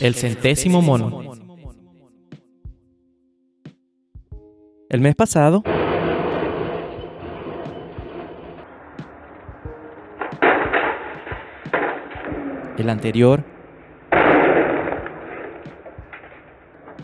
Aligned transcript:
El 0.00 0.14
centésimo 0.14 0.80
mono. 0.80 1.20
El 4.88 5.00
mes 5.02 5.14
pasado, 5.14 5.62
el 12.78 12.88
anterior 12.88 13.44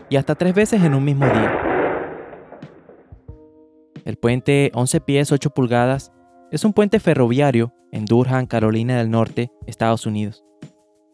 y 0.09 0.15
hasta 0.15 0.33
tres 0.33 0.55
veces 0.55 0.83
en 0.83 0.95
un 0.95 1.05
mismo 1.05 1.25
día. 1.25 1.61
El 4.05 4.17
puente 4.17 4.71
11 4.73 5.01
pies 5.01 5.31
8 5.31 5.51
pulgadas 5.51 6.11
es 6.51 6.65
un 6.65 6.73
puente 6.73 6.99
ferroviario 6.99 7.75
en 7.91 8.05
Durham, 8.05 8.47
Carolina 8.47 8.97
del 8.97 9.11
Norte, 9.11 9.51
Estados 9.67 10.07
Unidos, 10.07 10.43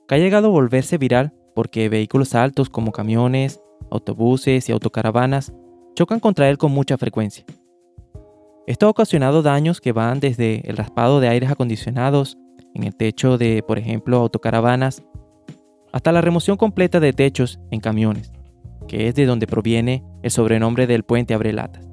que 0.07 0.15
ha 0.15 0.17
llegado 0.17 0.47
a 0.47 0.51
volverse 0.51 0.97
viral 0.97 1.33
porque 1.55 1.89
vehículos 1.89 2.35
altos 2.35 2.69
como 2.69 2.91
camiones, 2.91 3.61
autobuses 3.91 4.69
y 4.69 4.71
autocaravanas 4.71 5.53
chocan 5.95 6.19
contra 6.19 6.49
él 6.49 6.57
con 6.57 6.71
mucha 6.71 6.97
frecuencia. 6.97 7.45
Esto 8.65 8.87
ha 8.87 8.89
ocasionado 8.89 9.41
daños 9.41 9.81
que 9.81 9.91
van 9.91 10.19
desde 10.19 10.67
el 10.69 10.77
raspado 10.77 11.19
de 11.19 11.27
aires 11.27 11.51
acondicionados 11.51 12.37
en 12.73 12.83
el 12.83 12.95
techo 12.95 13.37
de, 13.37 13.61
por 13.61 13.77
ejemplo, 13.77 14.17
autocaravanas, 14.17 15.03
hasta 15.91 16.11
la 16.11 16.21
remoción 16.21 16.57
completa 16.57 16.99
de 16.99 17.13
techos 17.13 17.59
en 17.71 17.79
camiones, 17.79 18.31
que 18.87 19.07
es 19.07 19.15
de 19.15 19.25
donde 19.25 19.47
proviene 19.47 20.03
el 20.23 20.31
sobrenombre 20.31 20.87
del 20.87 21.03
puente 21.03 21.33
Abrelatas. 21.33 21.87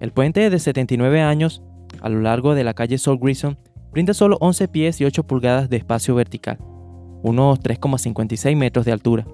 El 0.00 0.12
puente 0.12 0.48
de 0.48 0.58
79 0.58 1.20
años, 1.20 1.62
a 2.00 2.08
lo 2.08 2.20
largo 2.20 2.54
de 2.54 2.62
la 2.62 2.74
calle 2.74 2.98
Sol 2.98 3.18
Grison, 3.18 3.58
brinda 3.92 4.14
solo 4.14 4.36
11 4.40 4.68
pies 4.68 5.00
y 5.00 5.04
8 5.04 5.24
pulgadas 5.24 5.68
de 5.68 5.76
espacio 5.76 6.14
vertical, 6.14 6.58
unos 7.22 7.60
3,56 7.60 8.56
metros 8.56 8.84
de 8.84 8.92
altura. 8.92 9.26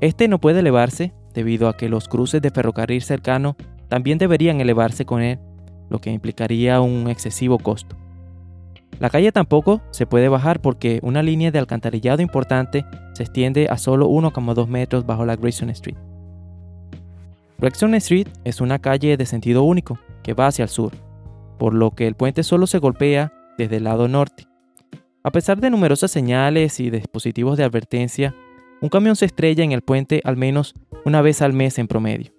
Este 0.00 0.28
no 0.28 0.40
puede 0.40 0.60
elevarse 0.60 1.12
debido 1.32 1.68
a 1.68 1.76
que 1.76 1.88
los 1.88 2.08
cruces 2.08 2.42
de 2.42 2.50
ferrocarril 2.50 3.02
cercano 3.02 3.56
también 3.88 4.18
deberían 4.18 4.60
elevarse 4.60 5.04
con 5.04 5.22
él, 5.22 5.38
lo 5.88 6.00
que 6.00 6.10
implicaría 6.10 6.80
un 6.80 7.08
excesivo 7.08 7.58
costo. 7.58 7.96
La 9.00 9.10
calle 9.10 9.32
tampoco 9.32 9.80
se 9.90 10.06
puede 10.06 10.28
bajar 10.28 10.60
porque 10.60 11.00
una 11.02 11.22
línea 11.22 11.50
de 11.50 11.58
alcantarillado 11.58 12.22
importante 12.22 12.84
se 13.14 13.24
extiende 13.24 13.66
a 13.68 13.76
solo 13.76 14.08
1,2 14.08 14.66
metros 14.68 15.04
bajo 15.04 15.24
la 15.24 15.36
Grayson 15.36 15.70
Street. 15.70 15.96
Gregson 17.58 17.94
Street 17.94 18.28
es 18.44 18.60
una 18.60 18.78
calle 18.78 19.16
de 19.16 19.26
sentido 19.26 19.62
único 19.62 19.98
que 20.22 20.34
va 20.34 20.48
hacia 20.48 20.64
el 20.64 20.68
sur, 20.68 20.92
por 21.58 21.74
lo 21.74 21.92
que 21.92 22.06
el 22.06 22.14
puente 22.14 22.42
solo 22.42 22.66
se 22.66 22.78
golpea 22.78 23.32
desde 23.58 23.76
el 23.76 23.84
lado 23.84 24.08
norte. 24.08 24.46
A 25.22 25.30
pesar 25.30 25.60
de 25.60 25.70
numerosas 25.70 26.10
señales 26.10 26.80
y 26.80 26.90
dispositivos 26.90 27.56
de 27.56 27.64
advertencia, 27.64 28.34
un 28.80 28.88
camión 28.88 29.16
se 29.16 29.24
estrella 29.24 29.64
en 29.64 29.72
el 29.72 29.82
puente 29.82 30.20
al 30.24 30.36
menos 30.36 30.74
una 31.04 31.22
vez 31.22 31.40
al 31.40 31.52
mes 31.52 31.78
en 31.78 31.88
promedio. 31.88 32.32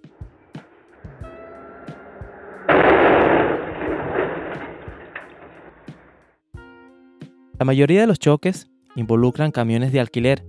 La 7.58 7.64
mayoría 7.64 8.02
de 8.02 8.06
los 8.06 8.18
choques 8.18 8.68
involucran 8.96 9.50
camiones 9.50 9.90
de 9.90 10.00
alquiler, 10.00 10.44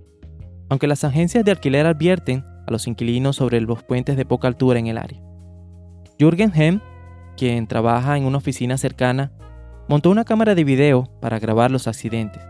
aunque 0.68 0.86
las 0.86 1.04
agencias 1.04 1.42
de 1.44 1.50
alquiler 1.50 1.86
advierten 1.86 2.44
a 2.66 2.70
los 2.70 2.86
inquilinos 2.86 3.36
sobre 3.36 3.60
los 3.62 3.82
puentes 3.82 4.16
de 4.16 4.26
poca 4.26 4.46
altura 4.46 4.78
en 4.78 4.88
el 4.88 4.98
área. 4.98 5.20
Jürgen 6.18 6.52
Hem, 6.54 6.80
quien 7.36 7.66
trabaja 7.66 8.18
en 8.18 8.24
una 8.24 8.38
oficina 8.38 8.76
cercana, 8.76 9.32
montó 9.88 10.10
una 10.10 10.24
cámara 10.24 10.54
de 10.54 10.64
video 10.64 11.08
para 11.20 11.38
grabar 11.38 11.70
los 11.70 11.88
accidentes. 11.88 12.42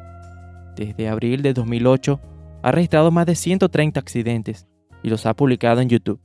Desde 0.76 1.08
abril 1.08 1.42
de 1.42 1.54
2008 1.54 2.20
ha 2.62 2.72
registrado 2.72 3.10
más 3.10 3.26
de 3.26 3.36
130 3.36 3.98
accidentes 3.98 4.66
y 5.02 5.08
los 5.08 5.24
ha 5.24 5.34
publicado 5.34 5.80
en 5.80 5.88
YouTube. 5.88 6.20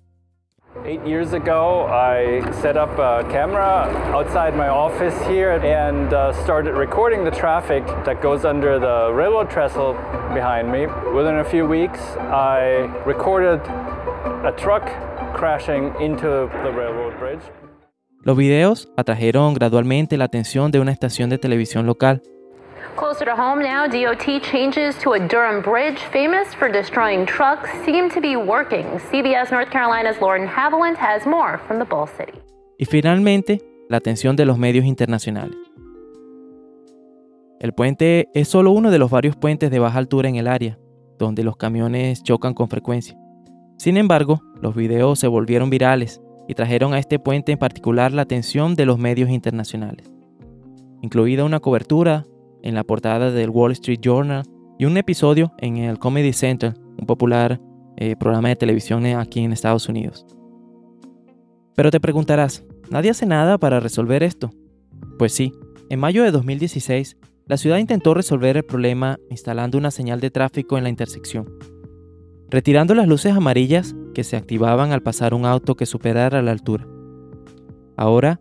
Eight 0.86 1.06
years 1.06 1.32
ago, 1.32 1.88
I 1.88 2.42
set 2.62 2.76
up 2.76 3.00
a 3.00 3.24
camera 3.32 3.88
outside 4.12 4.54
my 4.58 4.68
office 4.68 5.16
here 5.30 5.52
and 5.52 6.12
uh, 6.12 6.34
started 6.44 6.74
recording 6.74 7.24
the 7.24 7.32
traffic 7.32 7.86
that 8.04 8.22
goes 8.22 8.44
under 8.44 8.80
the 8.80 9.14
railroad 9.14 9.50
trestle 9.50 9.94
behind 10.34 10.70
me. 10.70 10.88
Within 11.16 11.40
a 11.40 11.46
few 11.46 11.66
weeks, 11.66 12.00
I 12.18 12.92
recorded 13.06 13.62
a 14.44 14.52
truck 14.58 14.84
crashing 15.34 15.94
into 16.02 16.50
the 16.64 16.72
railroad 16.72 17.18
bridge. 17.18 17.44
Los 18.26 18.38
videos 18.38 18.90
atrajeron 18.96 19.54
gradualmente 19.54 20.16
la 20.16 20.24
atención 20.24 20.72
de 20.72 20.80
una 20.80 20.94
estación 20.94 21.30
de 21.30 21.38
televisión 21.38 21.86
local. 21.86 22.22
Closer 22.96 23.26
to 23.26 23.36
home 23.36 23.62
now, 23.62 23.86
DOT 23.86 24.42
changes 24.50 24.96
to 25.00 25.14
a 25.14 25.20
Durham 25.20 25.62
bridge 25.62 26.00
famous 26.14 26.56
for 26.56 26.72
destroying 26.72 27.26
trucks 27.26 27.70
seem 27.84 28.10
to 28.10 28.22
be 28.22 28.38
working. 28.38 28.86
CBS 29.12 29.52
North 29.52 29.70
Carolina's 29.70 30.22
Lauren 30.22 30.48
Haviland 30.48 30.96
has 30.96 31.26
more 31.26 31.60
from 31.68 31.80
the 31.80 31.86
Bull 31.86 32.08
City. 32.08 32.40
Y 32.78 32.86
finalmente, 32.86 33.62
la 33.90 33.98
atención 33.98 34.38
de 34.38 34.46
los 34.46 34.58
medios 34.58 34.86
internacionales. 34.86 35.58
El 37.60 37.74
puente 37.74 38.30
es 38.34 38.48
solo 38.48 38.72
uno 38.72 38.90
de 38.90 39.00
los 39.00 39.12
varios 39.12 39.36
puentes 39.36 39.70
de 39.70 39.80
baja 39.80 39.98
altura 39.98 40.30
en 40.30 40.36
el 40.36 40.48
área, 40.48 40.80
donde 41.20 41.44
los 41.44 41.58
camiones 41.58 42.24
chocan 42.24 42.54
con 42.54 42.70
frecuencia. 42.70 43.18
Sin 43.78 43.98
embargo, 43.98 44.40
los 44.62 44.76
videos 44.76 45.20
se 45.20 45.28
volvieron 45.28 45.70
virales 45.70 46.22
y 46.48 46.56
trajeron 46.56 46.94
a 46.94 47.00
este 47.00 47.20
puente 47.20 47.52
en 47.52 47.58
particular 47.58 48.12
la 48.12 48.24
atención 48.24 48.76
de 48.76 48.86
los 48.86 48.98
medios 48.98 49.30
internacionales, 49.30 50.12
incluida 51.02 51.44
una 51.44 51.60
cobertura 51.60 52.26
en 52.62 52.76
la 52.76 52.84
portada 52.84 53.32
del 53.32 53.50
Wall 53.50 53.72
Street 53.74 54.00
Journal 54.02 54.44
y 54.80 54.86
un 54.86 54.98
episodio 54.98 55.54
en 55.60 55.78
el 55.78 56.00
Comedy 56.00 56.34
Center, 56.34 56.74
un 57.00 57.06
popular 57.06 57.60
eh, 57.98 58.16
programa 58.16 58.50
de 58.50 58.56
televisión 58.56 59.06
aquí 59.06 59.42
en 59.42 59.54
Estados 59.54 59.88
Unidos. 59.88 60.26
Pero 61.76 61.92
te 61.92 62.00
preguntarás, 62.00 62.64
¿nadie 62.90 63.12
hace 63.12 63.26
nada 63.26 63.58
para 63.58 63.80
resolver 63.80 64.24
esto? 64.24 64.52
Pues 65.18 65.34
sí, 65.34 65.54
en 65.90 66.00
mayo 66.00 66.24
de 66.24 66.32
2016, 66.32 67.18
la 67.46 67.58
ciudad 67.58 67.78
intentó 67.78 68.14
resolver 68.14 68.58
el 68.58 68.64
problema 68.64 69.20
instalando 69.30 69.78
una 69.78 69.92
señal 69.92 70.22
de 70.22 70.32
tráfico 70.32 70.78
en 70.78 70.84
la 70.84 70.90
intersección, 70.90 71.48
retirando 72.54 72.94
las 72.94 73.08
luces 73.08 73.34
amarillas 73.34 73.96
que 74.14 74.24
se 74.24 74.38
activaban 74.38 74.92
al 74.92 75.02
pasar 75.02 75.34
un 75.34 75.44
auto 75.44 75.74
que 75.74 75.88
superara 75.88 76.44
la 76.44 76.52
altura. 76.52 76.86
Ahora, 77.98 78.40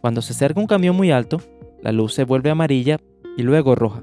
cuando 0.00 0.22
se 0.22 0.32
acerca 0.32 0.58
un 0.58 0.66
camión 0.66 0.96
muy 0.96 1.10
alto, 1.10 1.36
la 1.82 1.92
luz 1.92 2.14
se 2.14 2.24
vuelve 2.24 2.48
amarilla 2.48 2.98
y 3.36 3.42
luego 3.42 3.74
roja. 3.74 4.02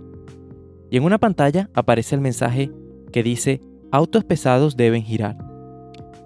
Y 0.92 0.98
en 0.98 1.04
una 1.04 1.18
pantalla 1.18 1.68
aparece 1.74 2.14
el 2.14 2.22
mensaje 2.22 2.70
que 3.12 3.24
dice 3.24 3.60
autos 3.92 4.24
pesados 4.24 4.78
deben 4.78 5.02
girar. 5.02 5.36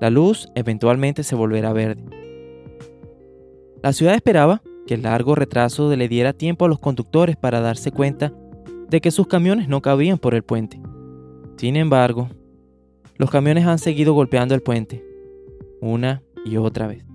La 0.02 0.10
luz 0.10 0.50
eventualmente 0.54 1.24
se 1.24 1.36
volverá 1.36 1.72
verde. 1.72 2.04
La 3.82 3.94
ciudad 3.94 4.16
esperaba 4.16 4.62
que 4.86 4.96
el 4.96 5.04
largo 5.04 5.34
retraso 5.34 5.96
le 5.96 6.10
diera 6.10 6.34
tiempo 6.34 6.66
a 6.66 6.68
los 6.68 6.80
conductores 6.80 7.38
para 7.38 7.62
darse 7.62 7.90
cuenta 7.90 8.34
de 8.90 9.00
que 9.00 9.12
sus 9.12 9.28
camiones 9.28 9.70
no 9.70 9.82
cabían 9.82 10.18
por 10.18 10.36
el 10.36 10.44
puente. 10.44 10.82
Sin 11.56 11.78
embargo, 11.78 12.28
los 13.18 13.30
camiones 13.30 13.66
han 13.66 13.80
seguido 13.80 14.14
golpeando 14.14 14.56
el 14.56 14.62
puente, 14.62 15.04
una 15.82 16.24
y 16.46 16.58
otra 16.58 16.88
vez. 16.88 17.06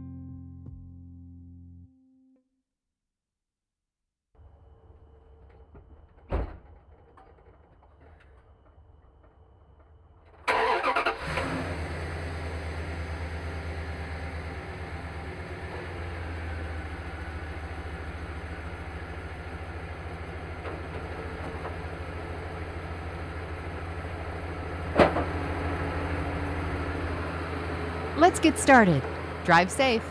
Let's 28.19 28.41
get 28.41 28.59
started. 28.59 29.01
Drive 29.45 29.71
safe. 29.71 30.03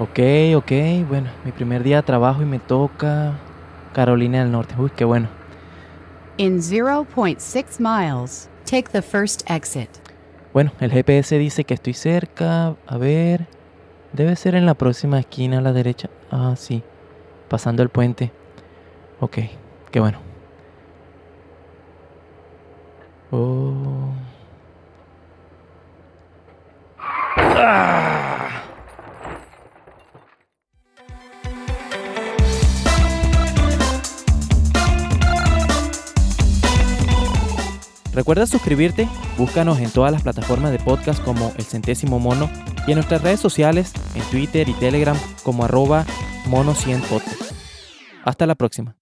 Ok, 0.00 0.18
ok, 0.56 1.06
bueno, 1.08 1.30
mi 1.44 1.52
primer 1.52 1.84
día 1.84 1.96
de 1.96 2.02
trabajo 2.02 2.42
y 2.42 2.44
me 2.44 2.58
toca 2.58 3.34
Carolina 3.92 4.40
del 4.40 4.50
Norte. 4.50 4.74
Uy, 4.76 4.90
qué 4.90 5.04
bueno. 5.04 5.28
In 6.38 6.58
0.6 6.58 7.78
miles, 7.78 8.48
take 8.64 8.88
the 8.90 9.00
first 9.00 9.48
exit. 9.48 9.90
Bueno, 10.52 10.72
el 10.80 10.90
GPS 10.90 11.38
dice 11.38 11.62
que 11.62 11.74
estoy 11.74 11.94
cerca. 11.94 12.74
A 12.84 12.98
ver, 12.98 13.46
debe 14.12 14.34
ser 14.34 14.56
en 14.56 14.66
la 14.66 14.74
próxima 14.74 15.20
esquina 15.20 15.58
a 15.58 15.60
la 15.60 15.72
derecha. 15.72 16.10
Ah, 16.32 16.54
sí, 16.56 16.82
pasando 17.48 17.84
el 17.84 17.90
puente. 17.90 18.32
Ok, 19.20 19.38
qué 19.92 20.00
bueno. 20.00 20.18
Oh. 23.30 24.19
Recuerda 38.20 38.46
suscribirte, 38.46 39.08
búscanos 39.38 39.78
en 39.78 39.90
todas 39.90 40.12
las 40.12 40.20
plataformas 40.20 40.72
de 40.72 40.78
podcast 40.78 41.24
como 41.24 41.54
El 41.56 41.64
Centésimo 41.64 42.18
Mono 42.18 42.50
y 42.86 42.90
en 42.90 42.96
nuestras 42.96 43.22
redes 43.22 43.40
sociales, 43.40 43.94
en 44.14 44.20
Twitter 44.24 44.68
y 44.68 44.74
Telegram 44.74 45.16
como 45.42 45.64
arroba 45.64 46.04
mono100podcast. 46.44 47.52
Hasta 48.22 48.46
la 48.46 48.56
próxima. 48.56 48.99